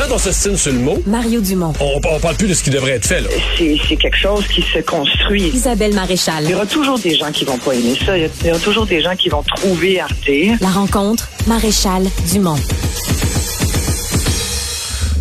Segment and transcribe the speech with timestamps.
[0.00, 1.74] Quand on s'estime sur le mot, Mario Dumont.
[1.78, 3.20] on, on parle plus de ce qui devrait être fait.
[3.20, 3.28] Là.
[3.58, 5.48] c'est c'est quelque chose qui se construit.
[5.48, 6.44] Isabelle Maréchal.
[6.44, 8.16] Il y aura toujours des gens qui vont pas aimer ça.
[8.16, 10.30] Il y a- il y aura toujours des gens qui vont trouver Arte.
[10.62, 12.56] La rencontre, Maréchal Dumont.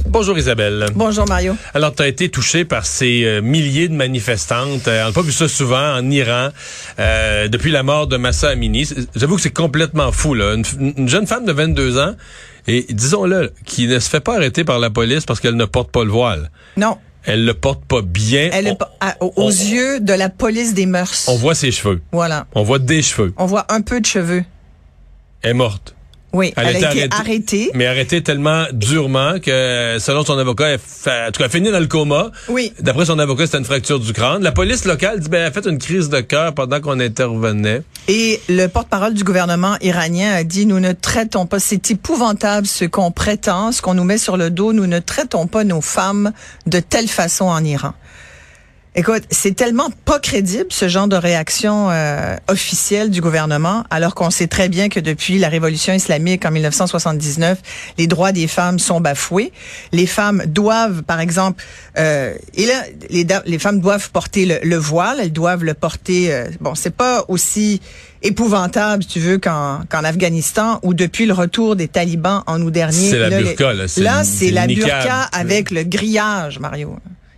[0.09, 0.87] Bonjour Isabelle.
[0.95, 1.55] Bonjour Mario.
[1.75, 4.87] Alors, tu as été touché par ces euh, milliers de manifestantes.
[4.87, 6.49] Euh, on n'a pas vu ça souvent en Iran
[6.97, 8.89] euh, depuis la mort de Massa Amini.
[9.15, 10.33] J'avoue que c'est complètement fou.
[10.33, 10.55] Là.
[10.79, 12.15] Une, jeune femme de 22 ans,
[12.67, 15.91] et disons-le, qui ne se fait pas arrêter par la police parce qu'elle ne porte
[15.91, 16.49] pas le voile.
[16.75, 18.49] Non, Elle le porte pas bien.
[18.51, 21.25] elle est on, pas- à- aux on- yeux de la police des mœurs.
[21.27, 22.01] on voit ses cheveux.
[22.11, 22.47] Voilà.
[22.55, 23.31] On voit des cheveux.
[23.37, 24.43] On voit un peu de cheveux.
[25.43, 25.93] Elle est morte.
[26.31, 27.15] Oui, Elle elle, a été été arrêtée.
[27.15, 27.71] arrêtée.
[27.73, 31.79] Mais arrêtée tellement durement que, selon son avocat, elle, fait, en tout cas, finit dans
[31.79, 32.31] le coma.
[32.49, 32.71] Oui.
[32.79, 34.43] D'après son avocat, c'était une fracture du crâne.
[34.43, 37.81] La police locale dit, ben, elle a fait une crise de cœur pendant qu'on intervenait.
[38.07, 42.85] Et le porte-parole du gouvernement iranien a dit, nous ne traitons pas, c'est épouvantable ce
[42.85, 46.31] qu'on prétend, ce qu'on nous met sur le dos, nous ne traitons pas nos femmes
[46.67, 47.93] de telle façon en Iran.
[48.95, 54.31] Écoute, c'est tellement pas crédible ce genre de réaction euh, officielle du gouvernement, alors qu'on
[54.31, 57.59] sait très bien que depuis la révolution islamique en 1979,
[57.99, 59.53] les droits des femmes sont bafoués.
[59.91, 61.63] Les femmes doivent, par exemple,
[61.99, 66.33] euh, et là, les, les femmes doivent porter le, le voile, elles doivent le porter.
[66.33, 67.81] euh, bon, c'est pas aussi
[68.23, 72.71] épouvantable, si tu veux, qu'en qu'en Afghanistan, où depuis le retour des talibans en août
[72.71, 76.97] dernier, C'est la burqa, là, c'est là, c'est la burqa avec le grillage, Mario.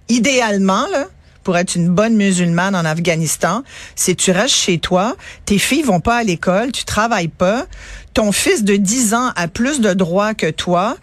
[0.10, 1.06] Idéalement, là,
[1.44, 3.64] pour être une bonne musulmane en Afghanistan,
[3.96, 5.16] c'est tu restes chez toi,
[5.46, 7.66] tes filles vont pas à l'école, tu travailles pas,
[8.14, 10.98] ton fils de 10 ans a plus de droits que toi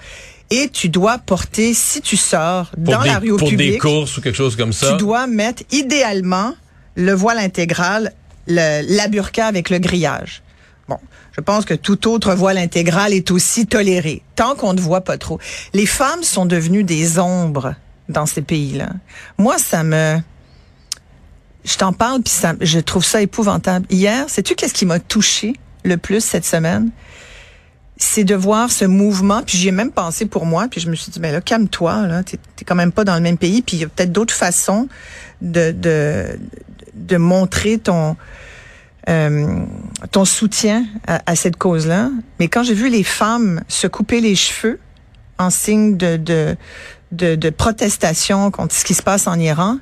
[0.50, 3.78] et tu dois porter, si tu sors Pour, dans des, la rue au pour des
[3.78, 4.92] courses ou quelque chose comme ça?
[4.92, 6.54] tu dois mettre idéalement
[6.94, 8.12] le voile intégral,
[8.46, 10.42] le, la burqa avec le grillage.
[10.88, 10.98] Bon,
[11.32, 15.18] je pense que tout autre voile intégral est aussi toléré, tant qu'on ne voit pas
[15.18, 15.38] trop.
[15.74, 17.74] Les femmes sont devenues des ombres
[18.08, 18.90] dans ces pays-là.
[19.38, 20.18] Moi, ça me...
[21.64, 23.86] Je t'en parle, puis ça, je trouve ça épouvantable.
[23.90, 25.54] Hier, sais-tu qu'est-ce qui m'a touché
[25.84, 26.90] le plus cette semaine?
[27.98, 30.94] c'est de voir ce mouvement, puis j'y ai même pensé pour moi, puis je me
[30.94, 33.60] suis dit, mais là, calme-toi, là, t'es t'es quand même pas dans le même pays,
[33.60, 34.88] puis il y a peut-être d'autres façons
[35.42, 36.38] de, de,
[36.94, 38.16] de montrer ton,
[39.08, 39.64] euh,
[40.12, 42.10] ton soutien à, à cette cause-là.
[42.38, 44.78] Mais quand j'ai vu les femmes se couper les cheveux
[45.38, 46.56] en signe de, de,
[47.12, 49.78] de, de protestation contre ce qui se passe en Iran,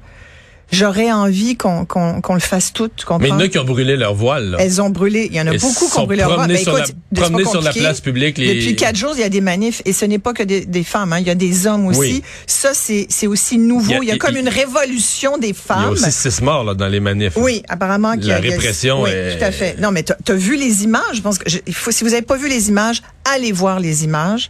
[0.72, 3.04] j'aurais envie qu'on qu'on qu'on le fasse toutes.
[3.20, 4.50] Mais il y en a qui ont brûlé leur voile.
[4.50, 4.58] là.
[4.60, 5.28] Elles ont brûlé.
[5.30, 6.38] Il y en a Elles beaucoup qui ont brûlé leur voile.
[6.40, 8.96] promenées Ben, sur la- écoute, c'est pas promenées sur la place publique, les- Depuis quatre
[8.96, 11.12] jours, il y a des manifs et ce n'est pas que des, des femmes.
[11.12, 11.20] Hein.
[11.20, 11.98] Il y a des hommes aussi.
[12.00, 12.22] Oui.
[12.48, 13.90] Ça, c'est c'est aussi nouveau.
[13.90, 15.54] Il y a- Il y a, il- comme il- une révolution des Il y a
[15.74, 15.90] femmes.
[15.90, 17.34] aussi six morts là, dans les manifs.
[17.36, 19.76] Oui, apparemment qu'il y La a il y a- répression Oui, est- tout à fait.
[19.80, 21.14] Non, mais t'as as vu les images?
[21.14, 23.78] Je pense que je- il faut, si vous n'avez pas vu les images, allez voir
[23.78, 24.48] les images.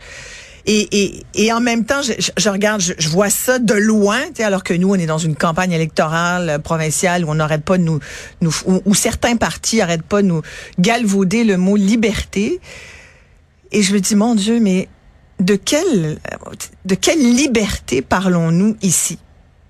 [0.69, 4.19] Et, et, et en même temps, je, je- regarde, je, je vois ça de loin,
[4.41, 7.79] alors que nous, on est dans une campagne électorale euh, provinciale où on n'arrête pas
[7.79, 8.01] de nous,
[8.41, 10.43] nous où, où certains partis n'arrêtent pas de nous
[10.81, 12.61] galvauder le mot liberté.
[13.71, 14.89] Et je me dis, mon Dieu, mais
[15.39, 16.19] de quelle,
[16.85, 19.19] de quelle liberté parlons-nous ici?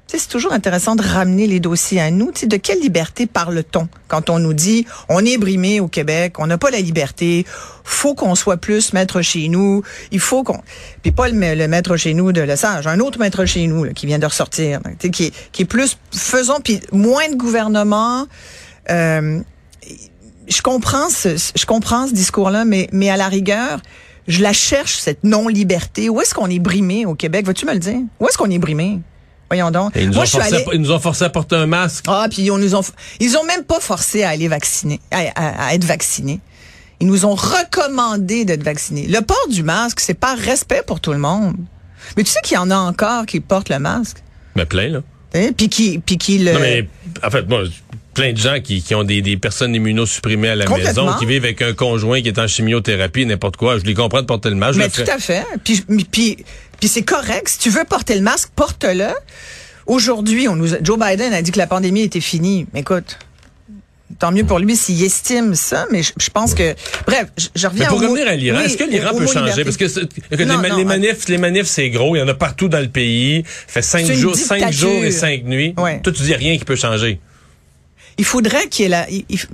[0.09, 2.31] C'est toujours intéressant de ramener les dossiers à nous.
[2.31, 6.35] Tu sais, de quelle liberté parle-t-on quand on nous dit on est brimé au Québec,
[6.39, 7.45] on n'a pas la liberté,
[7.83, 9.83] faut qu'on soit plus maître chez nous,
[10.13, 10.61] il faut qu'on
[11.03, 14.21] puis pas le, maître chez nous de Lesage, un autre maître chez nous qui vient
[14.21, 14.81] de ressortir,
[15.13, 18.27] qui est plus faisons puis moins de gouvernement.
[18.91, 19.41] Euh,
[20.49, 23.81] je comprends ce, je comprends ce discours-là, mais mais à la rigueur.
[24.29, 26.09] Je la cherche, cette non-liberté.
[26.09, 27.47] Où est-ce qu'on est brimé au Québec?
[27.47, 28.01] Vas-tu me le dire?
[28.19, 28.99] Où est-ce qu'on est brimé?
[29.49, 29.97] Voyons donc.
[29.97, 32.05] Et ils, nous Moi, ont forcé allée- ils nous ont forcé à porter un masque.
[32.09, 32.83] ah, puis on nous ont,
[33.21, 36.41] ils ont même pas forcé à aller vacciner, à, à- à être vaccinés.
[37.01, 39.07] Ils nous ont recommandé d'être vaccinés.
[39.07, 41.57] Le port du masque, c'est par respect pour tout le monde.
[42.17, 44.23] Mais tu sais qu'il y en a encore qui portent le masque?
[44.55, 45.01] Mais plein, là.
[45.35, 45.51] Hein?
[45.57, 46.53] Puis qui, puis qui le.
[46.53, 46.89] Non, mais
[47.23, 47.65] en fait, moi,
[48.17, 51.45] plein de gens qui, qui ont des, des personnes immunosupprimées à la maison, qui vivent
[51.45, 53.79] avec un conjoint qui est en chimiothérapie, n'importe quoi.
[53.79, 54.79] Je les comprends de porter le masque.
[54.79, 55.45] Mais tout à fait.
[55.63, 56.45] Puis, puis,
[56.81, 57.47] puis c'est correct.
[57.49, 59.09] Si tu veux porter le masque, porte-le.
[59.87, 62.67] Aujourd'hui, on nous a- Joe Biden a dit que la pandémie était finie.
[62.73, 63.19] Mais écoute,
[64.19, 66.75] tant mieux pour lui s'il estime ça, mais je, je pense que...
[67.07, 69.27] Bref, je, je Mais reviens pour au revenir à l'Iran, oui, est-ce que l'Iran peut
[69.27, 69.41] changer?
[69.63, 69.65] liberté.
[69.65, 70.85] Parce que, c'est- que Non, les, non, les ah.
[70.87, 72.17] manifs, les manifs, c'est gros.
[72.17, 73.45] Il y en a partout dans le pays.
[73.47, 75.75] fait cinq jours, cinq jours et cinq nuits.
[75.77, 76.01] Ouais.
[76.03, 77.21] Toi, tu dis rien qui peut changer.
[78.19, 79.07] Il faudrait qu'il y ait la...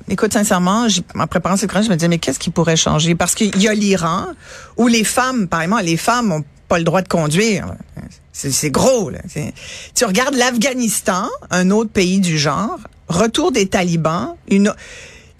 [0.08, 3.14] écoute, sincèrement, en préparant cette chronique, je me disais, mais qu'est-ce qui pourrait changer?
[3.14, 4.26] Parce qu'il y a l'Iran,
[4.76, 7.74] où les femmes, par exemple, les femmes ont pas le droit de conduire.
[8.32, 9.18] C'est gros, là.
[9.94, 12.78] Tu regardes l'Afghanistan, un autre pays du genre,
[13.08, 14.72] retour des talibans, une...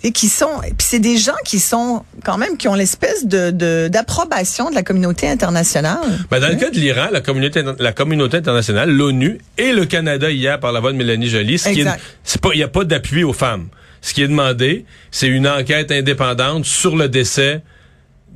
[0.05, 3.89] Et qui sont, puis c'est des gens qui sont quand même qui ont l'espèce de
[3.89, 6.01] d'approbation de, la communauté internationale.
[6.31, 10.31] Ben, dans le cas de l'Iran, la communauté, la communauté internationale, l'ONU et le Canada
[10.31, 11.85] hier par la voix de Mélanie Joly, ce qui
[12.25, 13.69] c'est pas, il n'y a pas d'appui aux femmes.
[14.01, 17.63] Ce qui est demandé, c'est une enquête indépendante sur le décès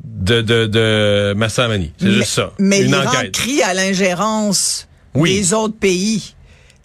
[0.04, 1.92] de, de, de Massa Amani.
[1.98, 2.52] C'est juste ça.
[2.58, 5.34] Mais une l'Iran crie à l'ingérence Oui.
[5.34, 6.35] des autres pays.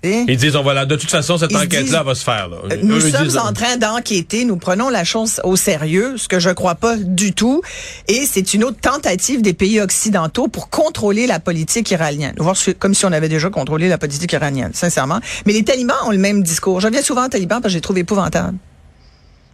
[0.03, 0.25] Hein?
[0.27, 2.57] Ils disent, on va là, de toute façon, cette enquête-là va se faire, là.
[2.71, 6.27] Euh, Nous Eux, sommes disent- en train d'enquêter, nous prenons la chose au sérieux, ce
[6.27, 7.61] que je crois pas du tout,
[8.07, 12.33] et c'est une autre tentative des pays occidentaux pour contrôler la politique iranienne.
[12.39, 15.19] Voir comme si on avait déjà contrôlé la politique iranienne, sincèrement.
[15.45, 16.79] Mais les talibans ont le même discours.
[16.81, 18.57] Je reviens souvent aux talibans parce que je les trouve épouvantables.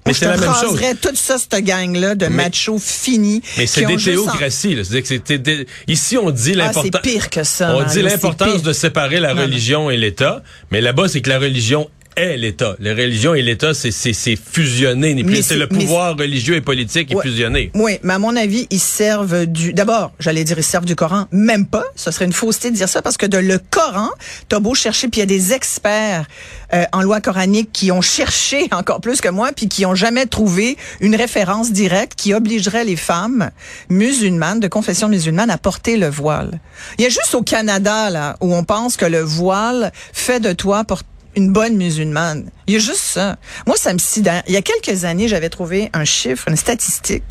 [0.07, 0.79] Mais c'est la même chose.
[1.01, 3.41] toute ça, cette gang-là de Mais- machos finis.
[3.57, 4.77] Mais c'est des en- théocraties.
[5.03, 6.89] c'était des- Ici, on dit Ah, l'important.
[6.93, 7.75] c'est pire que ça.
[7.75, 9.41] On dit l'importance de séparer la Non, non.
[9.43, 12.75] religion et l'État, mais là-bas, c'est que la religion est l'État.
[12.79, 15.15] La religion et l'État, c'est c'est c'est fusionné.
[15.41, 17.23] C'est le pouvoir religieux et politique qui est Ouais.
[17.23, 17.71] fusionné.
[17.75, 19.73] Oui, mais à mon avis, ils servent du.
[19.73, 21.83] D'abord, j'allais dire ils servent du Coran, même pas.
[21.95, 24.09] Ce serait une fausseté de dire ça parce que de le Coran,
[24.49, 26.25] t'as beau chercher, puis il y a des experts
[26.73, 30.25] euh, en loi coranique qui ont cherché encore plus que moi, puis qui ont jamais
[30.25, 33.51] trouvé une référence directe qui obligerait les femmes
[33.89, 36.59] musulmanes de confession musulmane à porter le voile.
[36.97, 40.53] Il y a juste au Canada là où on pense que le voile fait de
[40.53, 41.01] toi pour
[41.37, 42.49] une bonne musulmane.
[42.65, 43.37] Il y a juste ça.
[43.67, 43.99] Moi, ça me.
[44.47, 47.23] Il y a quelques années, j'avais trouvé un chiffre, une statistique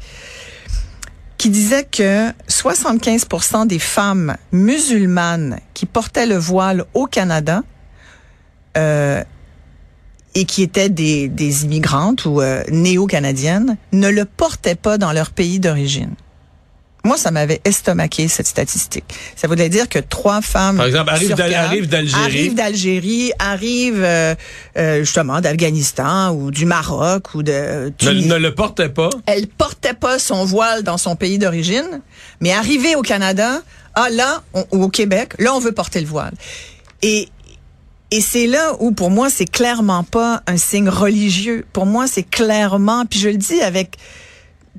[1.36, 7.62] qui disait que 75% des femmes musulmanes qui portaient le voile au Canada
[8.78, 9.22] euh,
[10.34, 15.30] et qui étaient des, des immigrantes ou euh, néo-canadiennes ne le portaient pas dans leur
[15.30, 16.14] pays d'origine.
[17.06, 19.04] Moi, ça m'avait estomaqué cette statistique.
[19.36, 22.22] Ça voudrait dire que trois femmes Par exemple, arrive sur d'Al- quatre arrive d'Algérie.
[22.24, 24.34] arrivent d'Algérie, arrivent euh,
[24.76, 28.28] euh, justement d'Afghanistan ou du Maroc ou de Ne, Tunisie.
[28.28, 29.10] ne le portait pas.
[29.26, 32.00] Elle portait pas son voile dans son pays d'origine,
[32.40, 33.62] mais arrivée au Canada,
[33.94, 36.34] ah là, on- ou au Québec, là on veut porter le voile.
[37.02, 37.28] Et
[38.12, 41.64] et c'est là où pour moi c'est clairement pas un signe religieux.
[41.72, 43.96] Pour moi c'est clairement, puis je le dis avec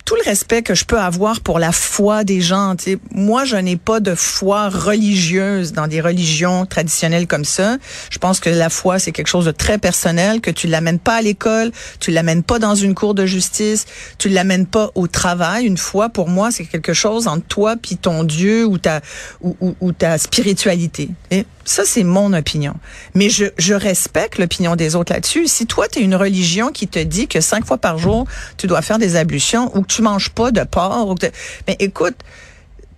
[0.07, 2.77] tout le respect que je peux avoir pour la foi des gens.
[2.77, 2.97] tu sais.
[3.11, 7.75] Moi, je n'ai pas de foi religieuse dans des religions traditionnelles comme ça.
[8.09, 11.15] Je pense que la foi, c'est quelque chose de très personnel, que tu l'amènes pas
[11.15, 13.85] à l'école, tu l'amènes pas dans une cour de justice,
[14.17, 15.65] tu l'amènes pas au travail.
[15.65, 19.01] Une foi, pour moi, c'est quelque chose entre toi puis ton Dieu ou ta
[19.41, 21.09] ou, ta spiritualité.
[21.31, 22.75] Et ça, c'est mon opinion.
[23.13, 25.47] Mais je, je respecte l'opinion des autres là-dessus.
[25.47, 28.67] Si toi, tu es une religion qui te dit que cinq fois par jour, tu
[28.67, 31.27] dois faire des ablutions ou que tu manges pas de porc, ou que
[31.67, 32.15] ben écoute,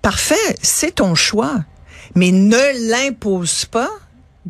[0.04, 1.56] parfait, c'est ton choix.
[2.14, 3.90] Mais ne l'impose pas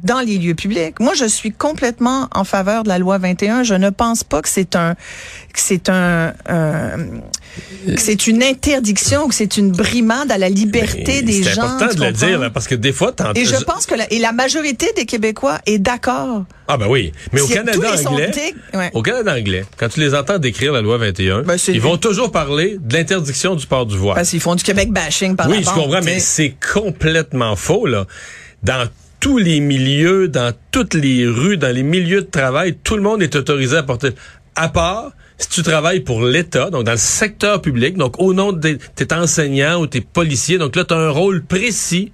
[0.03, 0.99] dans les lieux publics.
[0.99, 3.63] Moi, je suis complètement en faveur de la loi 21.
[3.63, 6.97] Je ne pense pas que c'est un, que c'est un, un-
[7.87, 11.53] que c'est une interdiction ou que c'est une brimade à la liberté Mais des C'est
[11.53, 11.63] gens.
[11.63, 13.33] important tu de le dire, là, parce que des fois, t'entends.
[13.39, 16.43] Et je pense que la, et la majorité des Québécois est d'accord.
[16.67, 17.11] Ah, ben oui.
[17.33, 17.71] Mais au Canada
[18.05, 18.31] anglais.
[18.75, 18.91] ouais.
[18.93, 21.97] Au Canada anglais, quand tu les entends décrire la loi 21, Ben, c'est- ils vont
[21.97, 24.15] toujours parler de l'interdiction du port du voile.
[24.15, 26.55] Parce qu'ils font du Québec bashing par Oui, la je bande, comprends, tu mais c'est
[26.73, 28.05] complètement faux, là.
[28.63, 28.87] Dans
[29.19, 33.21] tous les milieux, dans toutes les rues, dans les milieux de travail, tout le monde
[33.21, 34.09] est autorisé à porter.
[34.55, 38.51] À part si tu travailles pour l'État, donc dans le secteur public, donc au nom
[38.51, 42.11] de t'es enseignant ou t'es policier, donc là, tu as un rôle précis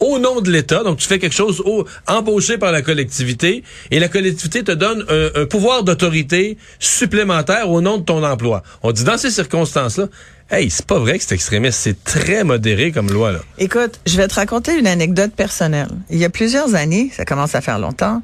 [0.00, 3.98] au nom de l'État, donc tu fais quelque chose au- embauché par la collectivité, et
[3.98, 8.62] la collectivité te donne un, pouvoir d'autorité supplémentaire au nom de ton emploi.
[8.82, 10.06] On dit dans ces circonstances-là,
[10.50, 13.38] hey, c'est pas vrai que c'est extrémiste, c'est très modéré comme loi là.
[13.58, 15.88] Écoute, je vais te raconter une anecdote personnelle.
[16.10, 18.22] Il y a plusieurs années, ça commence à faire longtemps,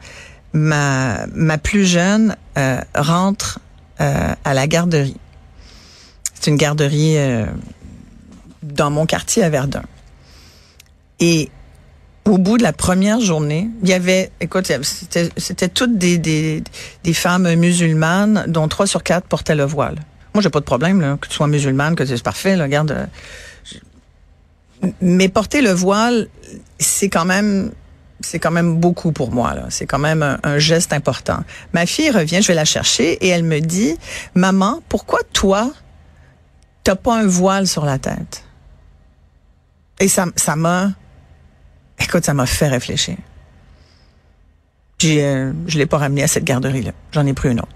[0.52, 3.60] ma, ma plus jeune euh, rentre
[4.00, 5.16] euh, à la garderie.
[6.34, 7.46] C'est une garderie euh,
[8.62, 9.82] dans mon quartier à Verdun.
[11.20, 11.50] Et
[12.24, 14.70] au bout de la première journée, il y avait, écoute,
[15.36, 19.96] c'était, toutes des, des, femmes musulmanes, dont trois sur quatre portaient le voile.
[20.34, 22.92] Moi, j'ai pas de problème, là, que tu sois musulmane, que c'est parfait, là, regarde.
[22.92, 26.28] euh, Mais porter le voile,
[26.78, 27.72] c'est quand même,
[28.20, 29.66] c'est quand même beaucoup pour moi, là.
[29.68, 31.40] C'est quand même un, un geste important.
[31.72, 33.96] Ma fille revient, je vais la chercher, et elle me dit,
[34.34, 35.72] maman, pourquoi toi,
[36.84, 38.44] t'as pas un voile sur la tête?
[39.98, 40.92] Et ça, ça m'a,
[42.02, 43.16] écoute, ça m'a fait réfléchir.
[44.98, 46.92] Puis, euh, je l'ai pas ramené à cette garderie-là.
[47.10, 47.72] J'en ai pris une autre.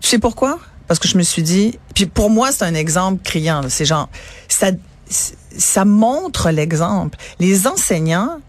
[0.00, 0.60] Tu sais pourquoi?
[0.86, 3.62] Parce que je me suis dit, puis pour moi, c'est un exemple criant.
[3.68, 4.08] C'est genre,
[4.48, 4.70] ça,
[5.08, 7.18] ça montre l'exemple.
[7.38, 8.40] Les enseignants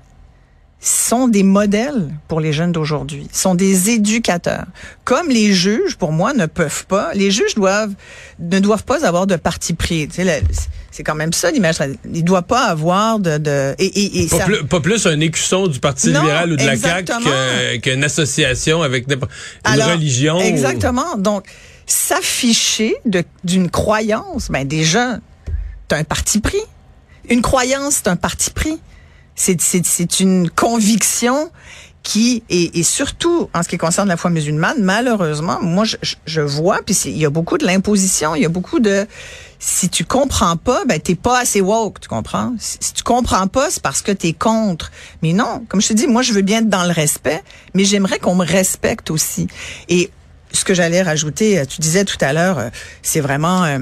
[0.80, 4.66] sont des modèles pour les jeunes d'aujourd'hui, sont des éducateurs.
[5.04, 7.14] Comme les juges, pour moi, ne peuvent pas.
[7.14, 7.94] Les juges doivent
[8.40, 10.08] ne doivent pas avoir de parti pris.
[10.08, 10.44] Tu sais,
[10.92, 11.78] c'est quand même ça l'image.
[12.14, 15.20] Il doit pas avoir de, de et, et, et Pas, ça- plus, pas plus un
[15.22, 19.20] écusson du Parti Non, libéral ou de la CAQ qu'une association avec une
[19.64, 20.38] Alors, religion.
[20.38, 21.16] ou- Exactement.
[21.18, 21.46] Donc,
[21.88, 22.96] s'afficher
[23.44, 25.18] d'une croyance, ben déjà,
[25.88, 26.62] t'as un parti pris.
[27.30, 28.80] Une croyance, c'est un parti pris.
[29.36, 31.50] C'est, c'est, c'est une conviction
[32.04, 36.42] qui, et, et surtout en ce qui concerne la foi musulmane, malheureusement, moi, je, je-
[36.42, 39.06] vois, puis il y a beaucoup de l'imposition, il y a beaucoup de...
[39.60, 42.54] Si tu comprends pas, ben t'es pas assez woke, tu comprends?
[42.58, 44.92] Si, si tu comprends pas, c'est parce que t'es contre.
[45.22, 47.44] Mais non, comme je te dis, moi, je veux bien être dans le respect,
[47.76, 49.46] mais j'aimerais qu'on me respecte aussi.
[49.88, 50.10] Et
[50.52, 52.70] ce que j'allais rajouter, euh, tu disais tout à l'heure, euh,
[53.04, 53.64] c'est vraiment...
[53.66, 53.78] euh,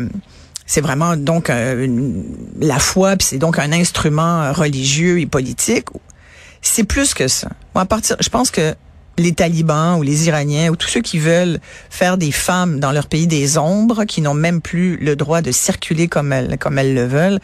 [0.65, 5.85] c'est vraiment donc la foi, puis c'est donc un instrument religieux et politique.
[6.61, 7.49] C'est plus que ça.
[7.73, 8.75] Moi, à partir, je pense que
[9.17, 13.07] les talibans ou les Iraniens ou tous ceux qui veulent faire des femmes dans leur
[13.07, 16.93] pays des ombres, qui n'ont même plus le droit de circuler comme elles, comme elles
[16.93, 17.39] le veulent,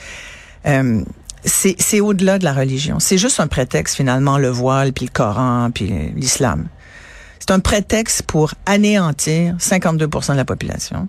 [0.66, 1.02] euh,
[1.44, 3.00] c'est au-delà de la religion.
[3.00, 6.68] C'est juste un prétexte finalement, le voile, puis le Coran, puis l'islam.
[7.40, 11.08] C'est un prétexte pour anéantir 52% de la population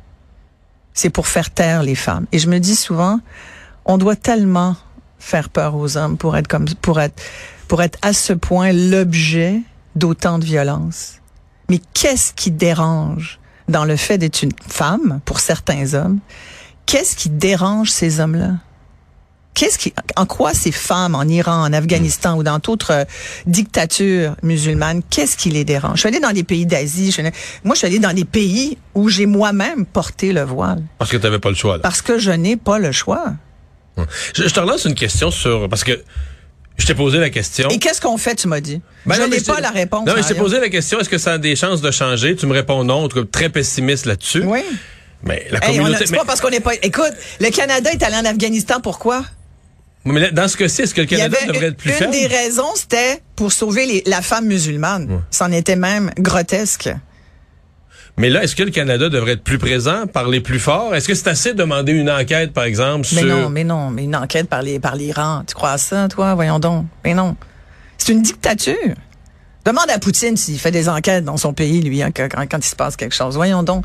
[0.96, 2.26] c'est pour faire taire les femmes.
[2.32, 3.20] Et je me dis souvent,
[3.84, 4.74] on doit tellement
[5.18, 7.22] faire peur aux hommes pour être comme pour être
[7.68, 9.60] pour être à ce point l'objet
[9.94, 11.14] d'autant de violence.
[11.68, 16.20] Mais qu'est-ce qui dérange dans le fait d'être une femme pour certains hommes?
[16.86, 18.52] Qu'est-ce qui dérange ces hommes-là?
[19.54, 23.04] Qu'est-ce qui, en quoi ces femmes en Iran, en Afghanistan ou dans d'autres euh,
[23.46, 25.94] dictatures musulmanes, qu'est-ce qui les dérange?
[25.94, 27.10] Je suis allée dans des pays d'Asie.
[27.10, 27.22] je
[27.64, 31.16] Moi, je suis allée dans des pays où j'ai moi-même porté le voile Parce que
[31.16, 31.76] tu n'avais pas le choix.
[31.78, 31.82] là.
[31.82, 33.32] parce que je n'ai pas le choix.
[34.34, 35.70] Je, je te relance une question sur...
[35.70, 36.02] Parce que
[36.78, 37.68] je t'ai posé la question.
[37.70, 38.80] Et qu'est-ce qu'on fait, tu m'as dit?
[39.06, 40.06] Ben Je n'ai pas la réponse.
[40.06, 42.36] Non, mais je t'ai posé la question, est-ce que ça a des chances de changer?
[42.36, 44.42] Tu me réponds non, en tout cas, très pessimiste là-dessus.
[44.44, 44.60] Oui.
[45.22, 46.06] Mais la Hey, communauté...
[46.06, 46.74] c'est pas parce qu'on n'est pas.
[46.82, 48.80] Écoute, le Canada est allé en Afghanistan.
[48.82, 49.24] Pourquoi?
[50.04, 52.12] Mais là, dans ce cas-ci, est-ce que le Canada devrait une, être plus une faible?
[52.12, 55.22] des raisons, c'était pour sauver les- la femme musulmane.
[55.32, 56.90] C'en était même grotesque.
[58.18, 60.94] Mais là, est-ce que le Canada devrait être plus présent, parler plus fort?
[60.94, 63.28] Est-ce que c'est assez de demander une enquête, par exemple, Mais sur...
[63.28, 65.42] non, mais non, mais une enquête par les- par l'Iran.
[65.46, 66.34] Tu crois à ça, toi?
[66.34, 66.86] Voyons donc.
[67.04, 67.36] Mais non,
[67.98, 68.74] c'est une dictature.
[69.66, 72.76] Demande à Poutine s'il fait des enquêtes dans son pays, lui, hein, quand, il se
[72.76, 73.34] passe quelque chose.
[73.34, 73.84] Voyons donc.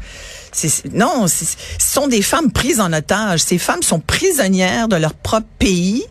[0.53, 3.39] C'est- c'est- non, c'est- ce sont des femmes prises en otage.
[3.41, 6.05] Ces femmes sont prisonnières de leur propre pays.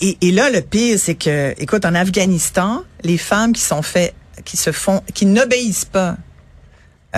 [0.00, 4.14] Et, et là, le pire, c'est que, écoute, en Afghanistan, les femmes qui sont fait,
[4.44, 6.16] qui se font, qui n'obéissent pas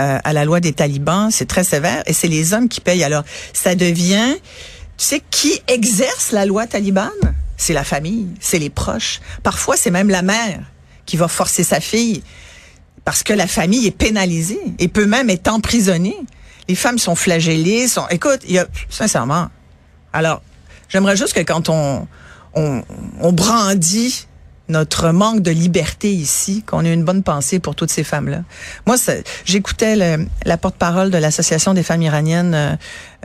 [0.00, 3.04] euh, à la loi des talibans, c'est très sévère, et c'est les hommes qui payent.
[3.04, 4.35] Alors, ça devient,
[4.97, 7.11] tu sais, qui exerce la loi talibane?
[7.57, 9.21] C'est la famille, c'est les proches.
[9.42, 10.61] Parfois, c'est même la mère
[11.04, 12.23] qui va forcer sa fille
[13.04, 16.16] parce que la famille est pénalisée et peut même être emprisonnée.
[16.69, 18.07] Les femmes sont flagellées, sont.
[18.09, 19.49] Écoute, il y a sincèrement.
[20.12, 20.42] Alors,
[20.88, 22.07] j'aimerais juste que quand on
[22.54, 22.83] on,
[23.21, 24.26] on brandit
[24.70, 28.42] notre manque de liberté ici, qu'on ait une bonne pensée pour toutes ces femmes-là.
[28.86, 28.96] Moi,
[29.44, 32.76] j'écoutais la porte-parole de l'Association des femmes iraniennes euh,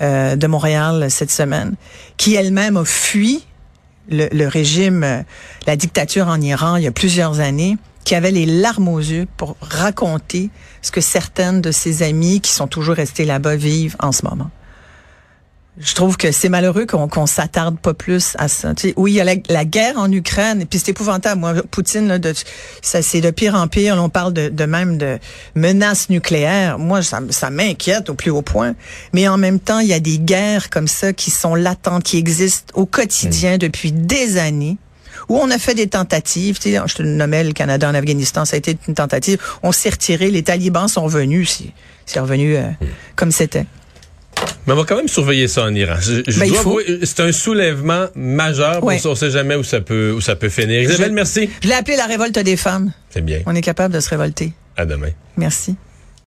[0.02, 1.76] euh, de Montréal cette semaine,
[2.18, 3.46] qui elle-même a fui
[4.10, 5.22] le, le régime, euh,
[5.68, 9.28] la dictature en Iran il y a plusieurs années, qui avait les larmes aux yeux
[9.38, 10.50] pour raconter
[10.82, 14.52] ce que certaines de ses amies qui sont toujours restées là-bas vivent en ce moment.
[15.78, 18.74] Je trouve que c'est malheureux qu'on qu'on s'attarde pas plus à ça.
[18.74, 21.42] Tu sais, oui, il y a la, la guerre en Ukraine, et puis c'est épouvantable.
[21.42, 22.34] Moi, Poutine, là, de,
[22.82, 23.98] ça c'est de pire en pire.
[24.00, 25.20] On parle de, de même de
[25.54, 26.80] menaces nucléaires.
[26.80, 28.74] Moi, ça, ça m'inquiète au plus haut point.
[29.14, 32.18] Mais en même temps, il y a des guerres comme ça qui sont latentes, qui
[32.18, 34.78] existent au quotidien depuis des années
[35.28, 36.58] où on a fait des tentatives.
[36.60, 39.40] Tu sais, je te nommais le Canada en Afghanistan, ça a été une tentative.
[39.64, 41.64] On s'est retiré, les talibans sont venus,
[42.06, 42.64] c'est revenu euh,
[43.16, 43.66] comme c'était.
[44.68, 45.96] Mais on va quand même surveiller ça en Iran.
[46.02, 48.84] Je, je Ben, dois avouer, c'est un soulèvement majeur.
[48.84, 49.00] Ouais.
[49.06, 50.82] On sait jamais où ça peut, où ça peut finir.
[50.82, 51.50] Isabelle, Je- merci.
[51.64, 52.92] Je l'ai appelé la révolte des femmes.
[53.10, 53.42] C'est bien.
[53.46, 54.54] On est capable de se révolter.
[54.78, 55.12] À demain.
[55.38, 55.76] Merci.